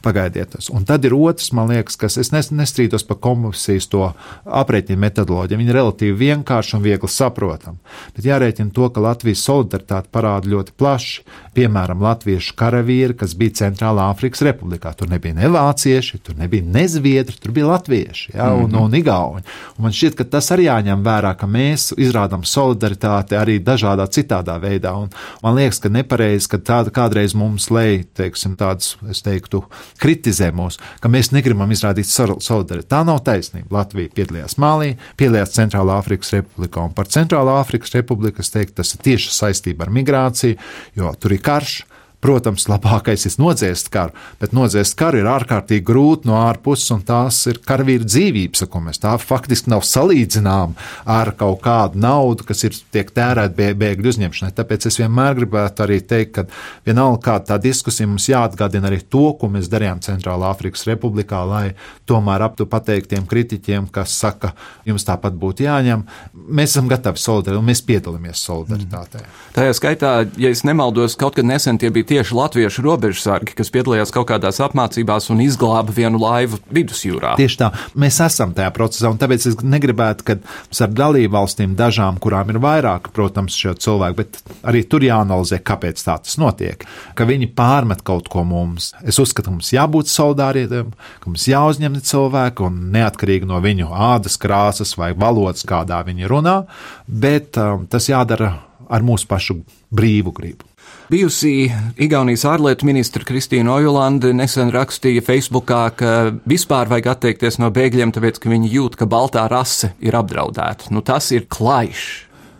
[0.06, 0.68] Pagaidiet, tas.
[0.70, 4.12] Un tad ir otrs, man liekas, kas es nestrīdos par komisijas to
[4.46, 5.58] aprēķinu metodoloģiju.
[5.62, 7.98] Viņa ir relatīvi vienkārša un viegli saprotama.
[8.14, 11.26] Bet jārēķina to, ka Latvijas solidaritāte parāda ļoti plaši.
[11.56, 14.92] Piemēram, latviešu karavīri, kas bija Centrālā Afrikas Republikā.
[14.98, 18.84] Tur nebija ne vācieši, tur nebija ne zviedri, tur bija latvieši ja, un, mm -hmm.
[18.84, 19.44] un igauni.
[19.78, 24.58] Un man šķiet, ka tas arī jāņem vērā, ka mēs izrādām solidaritāti arī dažādā citādā
[24.60, 24.92] veidā.
[25.00, 25.10] Un
[25.44, 29.64] man liekas, ka nepareizi, ka tāda kādreiz mums lej, teiksim, tādas, es teiktu,
[29.98, 32.90] kritizē mūs, ka mēs negribam izrādīt solidaritāti.
[32.90, 33.68] Tā nav taisnība.
[33.72, 38.94] Latvija piedalījās Malī, piedalījās Centrālā Afrikas Republikā, un par Centrālā Afrikas Republiku es teiktu, tas
[38.94, 40.58] ir tieši saistība ar migrāciju,
[40.96, 41.84] jo tur ir karš
[42.26, 47.38] Protams, labākais ir nodzēst karu, bet nodzēst karu ir ārkārtīgi grūti no ārpuses, un tās
[47.52, 50.74] ir karavīru dzīvības, ko mēs tā faktiski nav salīdzināma
[51.06, 54.56] ar kaut kādu naudu, kas ir tiek tērēta bēgļu uzņemšanai.
[54.58, 56.46] Tāpēc es vienmēr gribētu arī teikt, ka
[56.88, 61.76] vienalga kāda tā diskusija mums jāatgādina arī to, ko mēs darījām Centrālā Afrikas Republikā, lai
[62.10, 64.56] tomēr aptu pateiktiem kritiķiem, kas saka,
[64.90, 66.08] jums tāpat būtu jāņem.
[66.34, 69.22] Mēs esam gatavi solidaritātei, un mēs piedalāmies solidaritātē.
[69.22, 69.40] Mm.
[69.60, 70.12] Tajā skaitā,
[70.42, 74.62] ja es nemaldos, kaut kad nesen tie bija tieši latviešu robežsargi, kas piedalījās kaut kādās
[74.64, 77.34] apmācībās un izglāba vienu laivu vidusjūrā.
[77.40, 80.38] Tieši tā, mēs esam tajā procesā, un tāpēc es negribētu, ka
[80.86, 86.04] ar dalību valstīm dažām, kurām ir vairāk, protams, šo cilvēku, bet arī tur jāanalizē, kāpēc
[86.06, 86.86] tā tas notiek,
[87.18, 88.94] ka viņi pārmet kaut ko mums.
[89.04, 94.40] Es uzskatu, ka mums jābūt solidāriem, ka mums jāuzņem cilvēku un neatkarīgi no viņu ādas
[94.42, 96.62] krāsas vai valodas, kādā viņi runā,
[97.08, 98.54] bet um, tas jādara
[98.90, 99.60] ar mūsu pašu
[99.96, 100.75] brīvu gribu.
[101.06, 101.68] Bijusī
[102.02, 106.14] Igaunijas ārlietu ministra Kristīna Ojulanda nesen rakstīja Facebookā, ka
[106.50, 110.90] vispār vajag atteikties no bēgļiem, tāpēc, ka viņi jūt, ka baltā rase ir apdraudēta.
[110.96, 112.08] Nu, tas ir klaišs,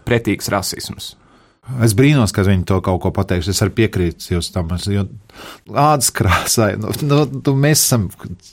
[0.06, 1.16] pretīgs rasisms.
[1.82, 3.50] Es brīnos, ka viņi to kaut ko pateiks.
[3.50, 4.70] Es arī piekrītu jūs tam.
[4.94, 5.08] Jo
[5.70, 8.08] ādas krāsai, nu, nu, mēs esam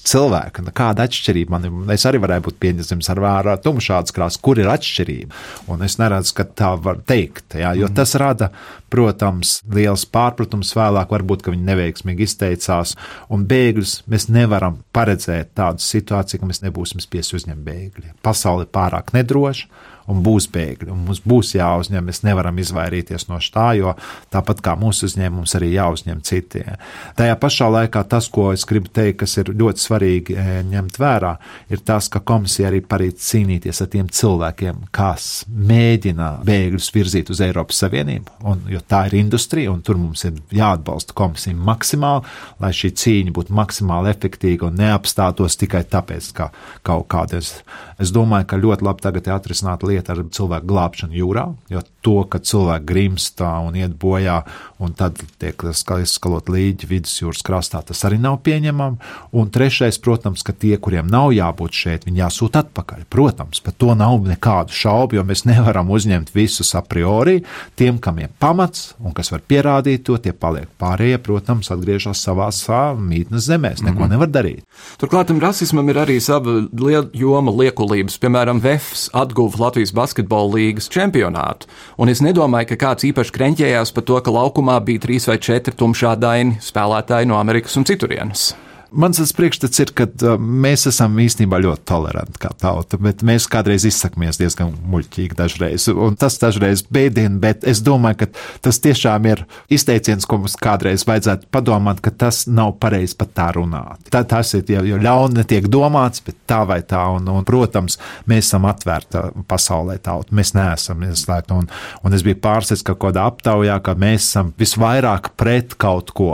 [0.09, 0.65] cilvēki.
[0.67, 1.75] Nu, kāda atšķirība man ir?
[1.95, 5.43] Es arī varētu būt pieņemts ar vērā tumšādas krāsas, kur ir atšķirība.
[5.73, 7.97] Un es neredzu, ka tā var teikt, jā, jo mm.
[7.99, 8.51] tas rada,
[8.93, 11.13] protams, liels pārpratums vēlāk.
[11.13, 12.97] Varbūt, ka viņi neveiksmīgi izteicās.
[13.33, 18.21] Un bēgļus mēs nevaram paredzēt tādu situāciju, ka mēs nebūsim spiesti uzņemt bēgļus.
[18.25, 20.91] Pasaule ir pārāk nedroša un būs bēgļi.
[20.93, 23.95] Un mums būs jāuzņem, mēs nevaram izvairīties no tā, jo
[24.33, 26.72] tāpat kā mūsu uzņēmums, arī jāuzņem citiem.
[27.19, 31.33] Tajā pašā laikā tas, ko es gribu teikt, kas ir ļoti svarīgi e, ņemt vērā,
[31.73, 37.43] ir tas, ka komisija arī parīt cīnīties ar tiem cilvēkiem, kas mēģina bēgļus virzīt uz
[37.45, 42.27] Eiropas Savienību, un, jo tā ir industrija, un tur mums ir jāatbalsta komisija maksimāli,
[42.63, 46.51] lai šī cīņa būtu maksimāli efektīva un neapstātos tikai tāpēc, ka
[46.87, 47.55] kaut kādas.
[48.03, 52.17] Es domāju, ka ļoti labi tagad ir atrisināta lieta ar cilvēku glābšanu jūrā, jo to,
[52.27, 54.41] ka cilvēki grimstā un iet bojā,
[54.83, 58.99] un tad tiek skalot līdzi vidusjūras krastā, tas arī nav pieņemami.
[59.39, 63.05] Un trešais, protams, ka tie, kuriem nav jābūt šeit, viņi jāsūta atpakaļ.
[63.13, 67.39] Protams, par to nav nekādu šaubu, jo mēs nevaram uzņemt visus a priori.
[67.79, 70.67] Tiem, kam ir pamats un kas var pierādīt to, tie paliek.
[70.83, 72.65] Pārējie, protams, atgriežas savās
[72.99, 74.11] mītnes zemēs, neko mm -hmm.
[74.17, 74.67] nevar darīt.
[74.99, 77.53] Turklāt rasismam ir arī sava liela joma
[77.93, 78.19] liekulības.
[78.23, 84.05] Piemēram, VEFs atguva Latvijas basketbola līgas čempionātu, un es nedomāju, ka kāds īpaši kreņķējās par
[84.05, 88.53] to, ka laukumā bija trīs vai četri tumšādaini spēlētāji no Amerikas un citurienes.
[88.93, 93.87] Mans priekšstats ir, ka uh, mēs esam īstenībā ļoti toleranti kā tauta, bet mēs kādreiz
[93.89, 95.87] izsakamies diezgan muļķīgi dažreiz.
[95.93, 98.29] Un tas dažreiz bēdina, bet es domāju, ka
[98.67, 103.49] tas tiešām ir izteiciens, ko mums kādreiz vajadzētu padomāt, ka tas nav pareizi pat tā
[103.57, 104.03] runāt.
[104.13, 108.51] Tā, tas ir, jo ļauni netiek domāts, bet tā vai tā, un, un protams, mēs
[108.51, 110.35] esam atvērta pasaulē tauta.
[110.37, 111.71] Mēs neesam ieslēgti, un,
[112.03, 116.33] un es biju pārsteigts, ka kādā aptaujā, ka mēs esam visvairāk pret kaut ko.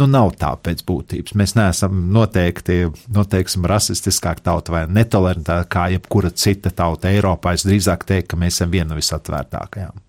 [0.00, 1.36] Nu, nav tā pēc būtības.
[1.38, 7.54] Mēs neesam esam noteikti, noteiksim, rasistiskāka tauta vai netolerantāka kā jebkura cita tauta Eiropā.
[7.54, 10.02] Es drīzāk teiktu, ka mēs esam viena no visatvērtākajām.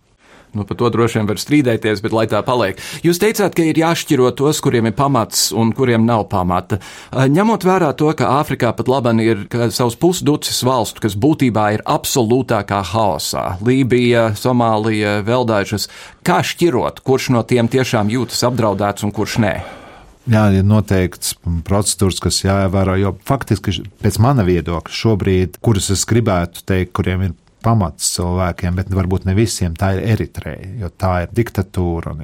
[0.55, 2.79] Nu, par to droši vien var strīdēties, bet lai tā paliek.
[3.03, 6.79] Jūs teicāt, ka ir jāšķiro tos, kuriem ir pamats un kuriem nav pamata.
[7.11, 9.43] Ņemot vērā to, ka Āfrikā pat laban ir
[9.75, 15.89] savs pusducis valstu, kas būtībā ir absolūtākā haosā- Lībija, Somālija, vēl dažas.
[16.23, 19.86] Kā šķirot, kurš no tiem tiešām jūtas apdraudēts un kurš nē?
[20.27, 21.37] Jā, ir noteikts
[21.67, 22.97] procedūras, kas jāievēro.
[22.99, 27.35] Jo faktiski, pēc mana viedokļa, šobrīd, kurus es gribētu teikt, kuriem ir
[27.67, 29.75] pamats cilvēkiem, bet varbūt ne visiem.
[29.77, 32.15] Tā ir Eritreja, jo tā ir diktatūra.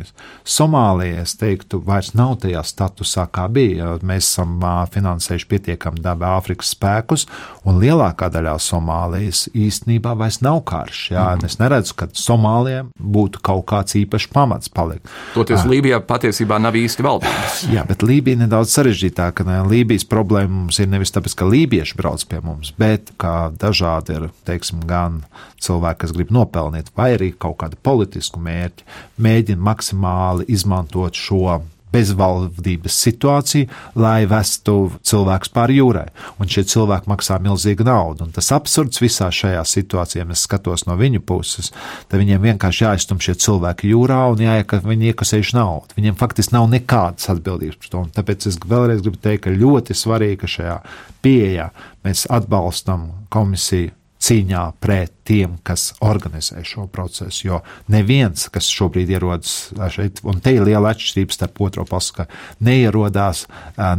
[0.48, 3.98] Somālija, es teiktu, vairs nav tajā statusā, kā bija.
[4.04, 4.58] Mēs esam
[4.94, 7.28] finansējuši pietiekami dabu Āfrikas spēkus,
[7.68, 11.04] un lielākā daļā Somālijas īstenībā vairs nav karš.
[11.14, 11.50] Jā, mm.
[11.50, 15.10] Es neredzu, ka Somālijam būtu kaut kāds īpašs pamats palikt.
[15.36, 17.60] Toties Lībijā patiesībā nav īsti valdības.
[17.74, 19.46] Jā, bet Lībija ir nedaudz sarežģītāka.
[19.68, 24.30] Lībijas problēma mums ir nevis tāpēc, ka lībieši brauc pie mums, bet kā dažādi ir,
[24.48, 25.24] teiksim, gan
[25.64, 28.88] cilvēki, kas grib nopelnīt, vai arī kaut kādu politisku mērķi,
[29.24, 31.62] mēģina maksimāli izmantot šo
[31.94, 33.70] bezvaldības situāciju,
[34.02, 36.08] lai vestu cilvēkus pāri jūrai.
[36.42, 38.28] Un šie cilvēki maksā milzīgu naudu.
[38.28, 41.72] Un tas absurds visā šajā situācijā, ja es skatos no viņu puses,
[42.10, 45.98] tad viņiem vienkārši jāiztum šie cilvēki jūrā un jāiek, viņi iekasējuši naudu.
[46.00, 48.06] Viņiem faktiski nav nekādas atbildības par to.
[48.08, 50.78] Un tāpēc es vēlreiz gribu teikt, ka ļoti svarīgi, ka šajā
[51.26, 51.70] pieejā
[52.08, 57.48] mēs atbalstam komisiju cīņā pret tiem, kas organizē šo procesu.
[57.48, 57.60] Jo
[57.92, 62.26] neviens, kas šobrīd ierodas šeit, un te ir liela atšķirība starp otro pasu, ka
[62.64, 63.46] neierodās,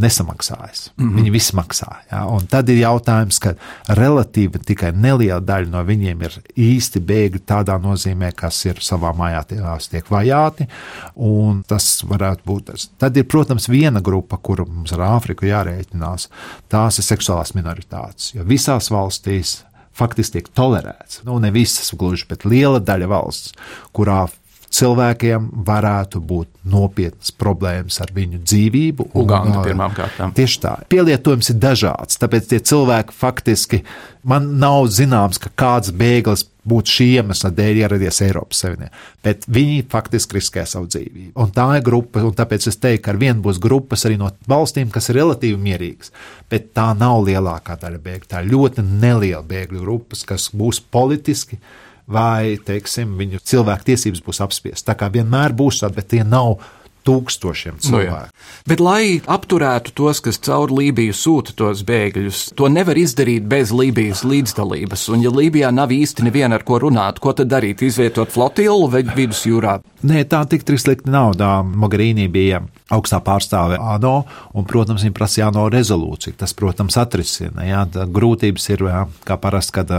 [0.00, 0.90] nesamaksājas.
[0.96, 1.16] Mm -hmm.
[1.20, 1.90] Viņi visi maksā.
[2.10, 2.24] Ja?
[2.28, 3.54] Un tad ir jautājums, ka
[3.88, 9.44] relatīvi tikai neliela daļa no viņiem ir īsti bēgļi tādā nozīmē, kas ir savā mājā
[9.90, 10.68] tiek vajāti,
[11.16, 12.90] un tas varētu būt tas.
[12.98, 16.28] Tad ir, protams, viena grupa, kuru mums ar Āfriku jārēķinās,
[16.68, 21.22] tās ir seksuālās minoritātes, jo visās valstīs faktiski tiek tolerēts.
[21.26, 23.54] Nu, ne visas gluži, bet liela daļa valsts,
[23.96, 24.24] kurā
[24.74, 29.10] cilvēkiem varētu būt nopietnas problēmas ar viņu dzīvību.
[29.22, 30.34] Uganda pirmām kārtām.
[30.34, 30.74] Tieši tā.
[30.90, 33.84] Pielietojums ir dažāds, tāpēc tie cilvēki faktiski
[34.26, 39.02] man nav zināms, ka kāds bēglis būtu šī iemesla dēļ ieradies Eiropas Savienībā.
[39.24, 41.32] Bet viņi faktiski riskē savu dzīvību.
[41.40, 44.30] Un tā ir grupa, un tāpēc es teiktu, ka ar vienu būs grupas arī no
[44.50, 46.12] valstīm, kas ir relatīvi mierīgas.
[46.50, 48.30] Bet tā nav lielākā daļa bēgļu.
[48.30, 51.60] Tā ir ļoti neliela bēgļu grupas, kas būs politiski
[52.10, 54.86] vai, teiksim, viņu cilvēku tiesības būs apspiestas.
[54.88, 56.58] Tā kā vienmēr būs tāda, bet tie nav
[57.04, 57.94] tūkstošiem cilvēku.
[57.94, 58.64] Nu, jā.
[58.68, 64.24] Bet, lai apturētu tos, kas caur Lībiju sūta tos bēgļus, to nevar izdarīt bez Lībijas
[64.26, 65.08] līdzdalības.
[65.14, 67.84] Un, ja Lībijā nav īsti neviena ar ko runāt, ko tad darīt?
[67.84, 69.78] Izvietot flotilu vai vidusjūrā?
[70.04, 71.38] Nē, tā tik slikti nav.
[71.64, 72.58] Mogherīnī bija
[72.92, 76.36] augstā pārstāve ANO, un, protams, viņa prasīja ANO rezolūciju.
[76.36, 77.64] Tas, protams, atrisina.
[77.64, 79.92] Jā, grūtības ir, jā, kā parasti, kad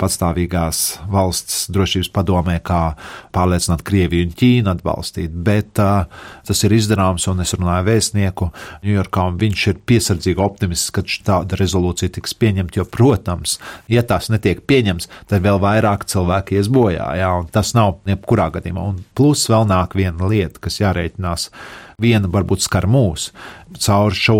[0.00, 0.80] patstāvīgās
[1.12, 2.94] valsts drošības padomē, kā
[3.36, 6.08] pārliecināt Krieviju un Ķīnu atbalstīt, bet uh,
[6.48, 8.48] tas ir izdarāms, un es runāju vēstnieku
[8.86, 13.58] Ņujorkā, un viņš ir piesardzīgi optimists, ka tāda rezolūcija tiks pieņemta, jo, protams,
[13.92, 18.48] ja tās netiek pieņemts, tad vēl vairāk cilvēki ies bojā, jā, un tas nav jebkurā
[18.56, 18.88] gadījumā.
[18.94, 21.50] Un plus vēl nāk viena lieta, kas jārēķinās
[22.02, 23.28] Viena varbūt skar mūs
[23.78, 24.38] caur šo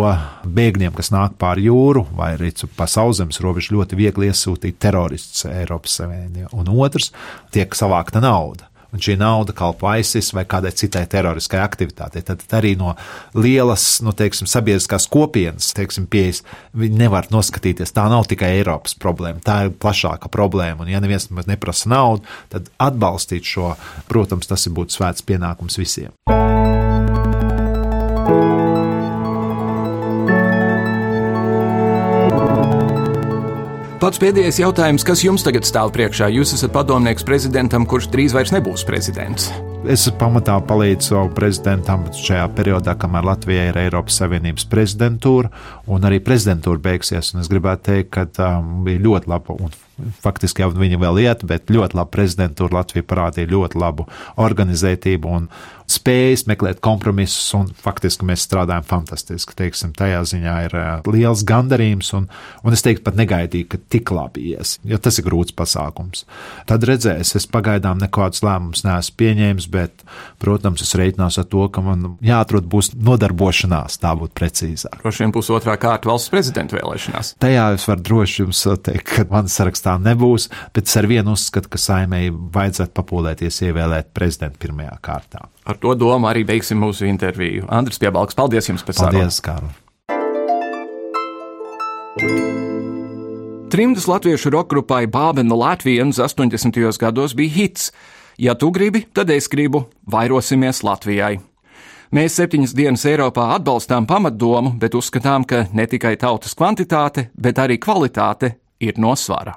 [0.57, 6.01] bēgļiem, kas nāk pāri jūru vai arī pa sauszemes robežu, ļoti viegli iesūtīt teroristus Eiropas
[6.01, 6.51] Savienībā.
[6.55, 7.13] Un otrs,
[7.55, 8.67] tiek savākta nauda.
[8.95, 12.23] Un šī nauda kalpo ISIS vai kādai citai teroriskai aktivitātei.
[12.27, 12.95] Tad, arī no
[13.35, 16.45] lielas, nu, teiksim, sabiedriskās kopienas, teiksim, pieejas,
[16.79, 17.95] viņi nevar noskatīties.
[17.95, 20.87] Tā nav tikai Eiropas problēma, tā ir plašāka problēma.
[20.87, 23.75] Un, ja neviens neprasa naudu, tad atbalstīt šo,
[24.11, 26.15] protams, tas ir būtu svēts pienākums visiem.
[34.05, 36.27] Pats pēdējais jautājums, kas jums tagad stāv priekšā?
[36.29, 39.47] Jūs esat padomnieks prezidentam, kurš drīz vairs nebūs prezidents.
[39.89, 45.49] Es pamatā palīdzu prezidentam šajā periodā, kamēr Latvija ir Eiropas Savienības prezidentūra,
[45.89, 47.33] un arī prezidentūra beigsies.
[47.33, 49.73] Es gribētu teikt, ka um, bija ļoti laba un
[50.21, 54.05] faktiski jau viņa vēl iet, bet ļoti laba prezidentūra Latvija parādīja ļoti labu
[54.37, 55.49] organizētību un
[55.91, 59.57] spējas meklēt kompromisus, un faktiski mēs strādājam fantastiski.
[59.59, 62.29] Teiksim, tajā ziņā ir uh, liels gandarījums, un,
[62.65, 66.25] un es teiktu, pat negaidīju, ka tik labi ies, jo tas ir grūts pasākums.
[66.69, 70.05] Tad redzēs, es pagaidām nekādus lēmumus neesmu pieņēmis, bet,
[70.43, 75.01] protams, es reiķinos ar to, ka man jāatrod būs nodarbošanās, tā būtu precīzāk.
[75.05, 77.35] Droši vien būs otrā kārta valsts prezidenta vēlēšanās.
[77.43, 81.71] Tajā es varu droši jums teikt, ka man sarakstā nebūs, bet es ar vienu uzskatu,
[81.73, 85.49] ka saimēji vajadzētu papūlēties ievēlēt prezidentu pirmajā kārtā.
[85.65, 87.67] Ar to domu arī beigsim mūsu interviju.
[87.73, 89.25] Andris Piebalgs, paldies jums par sarunu.
[89.25, 89.73] Paldies, Kārli!
[93.75, 96.99] Trimdas latviešu rokgrupai Bābena Latvijas 80.
[96.99, 97.91] gados bija hits.
[98.39, 101.41] Ja tu gribi, tad es gribu, vairosimies Latvijai.
[102.15, 107.81] Mēs septiņas dienas Eiropā atbalstām pamatdomu, bet uzskatām, ka ne tikai tautas kvantitāte, bet arī
[107.83, 109.57] kvalitāte ir nosvara.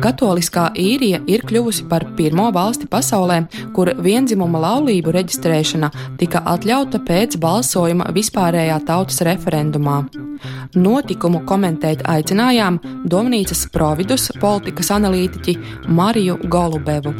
[0.00, 3.42] Katoliskā īrija ir kļuvusi par pirmo valsti pasaulē,
[3.76, 5.90] kur vienzimuma laulību reģistrēšana
[6.22, 9.98] tika atļauta pēc balsojuma vispārējā tautas referendumā.
[10.72, 12.80] Notikumu komentēt aicinājām
[13.12, 15.58] Domnīcas providus politikas analītiķi
[16.00, 17.12] Mariju Golubevu.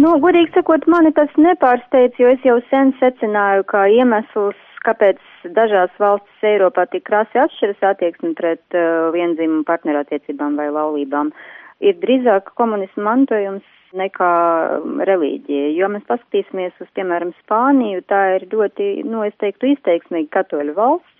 [0.00, 5.20] Nu, godīgi sakot, mani tas nepārsteidz, jo es jau sen secināju, ka iemesls, kāpēc
[5.56, 11.32] dažās valstis Eiropā tik krasi atšķiras attieksmi pret uh, vienzīmumu partnerattiecībām vai laulībām,
[11.80, 13.66] ir drīzāk komunismu mantojums
[13.96, 14.32] nekā
[14.78, 15.70] um, reliģija.
[15.78, 21.16] Jo mēs paskatīsimies uz, piemēram, Spāniju, tā ir ļoti, nu, es teiktu, izteiksmīgi katoļu valsts.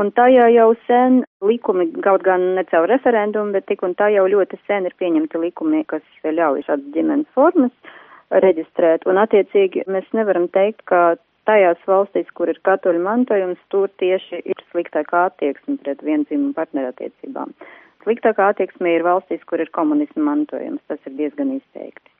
[0.00, 4.24] Un tajā jau sen likumi, kaut gan ne caur referendumu, bet tik un tā jau
[4.24, 7.98] ļoti sen ir pieņemti likumi, kas ļauj šādas ģimenes formas
[8.32, 9.04] reģistrēt.
[9.04, 11.18] Un attiecīgi mēs nevaram teikt, ka
[11.48, 17.54] tajās valstīs, kur ir katoļu mantojums, tur tieši ir sliktākā attieksme pret vienzīmumu partnerattiecībām.
[18.02, 20.82] Sliktākā attieksme ir valstīs, kur ir komunismu mantojums.
[20.90, 22.10] Tas ir diezgan izteikti.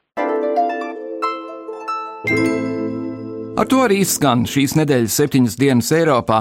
[3.52, 6.38] Ar to arī izskan šīs nedēļas septiņas dienas Eiropā.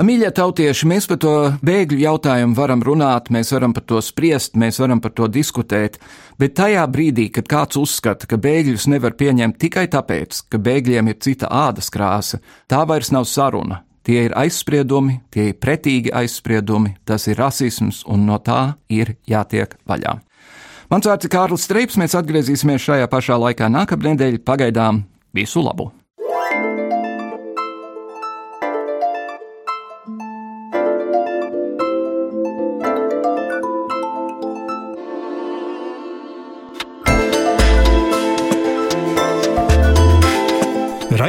[0.00, 4.78] Mīļie tautieši, mēs par to bēgļu jautājumu varam runāt, mēs varam par to spriest, mēs
[4.80, 5.98] varam par to diskutēt,
[6.40, 11.18] bet tajā brīdī, kad kāds uzskata, ka bēgļus nevar pieņemt tikai tāpēc, ka bēgļiem ir
[11.26, 13.82] cita ādas krāsa, tā vairs nav saruna.
[14.04, 19.76] Tie ir aizspriedumi, tie ir pretīgi aizspriedumi, tas ir rasisms, un no tā ir jātiek
[19.84, 20.16] vaļā.
[20.92, 24.40] Mans vārds ir Kārlis Streips, mēs atgriezīsimies šajā pašā laikā nākamnedēļ.
[24.48, 25.04] Pagaidām
[25.36, 25.90] visu labu!